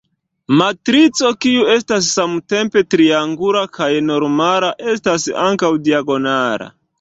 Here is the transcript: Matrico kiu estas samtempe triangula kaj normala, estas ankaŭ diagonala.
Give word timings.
Matrico 0.59 1.29
kiu 1.45 1.67
estas 1.73 2.07
samtempe 2.13 2.83
triangula 2.95 3.61
kaj 3.79 3.91
normala, 4.09 4.71
estas 4.95 5.29
ankaŭ 5.45 5.71
diagonala. 5.91 6.73